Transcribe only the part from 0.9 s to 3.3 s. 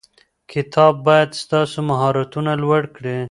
باید ستاسو مهارتونه لوړ کړي.